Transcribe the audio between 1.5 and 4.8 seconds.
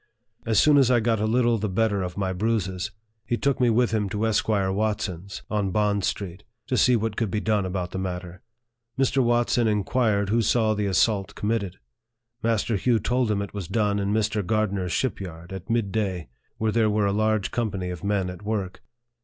the better of my bruises, he took me with him to Esquire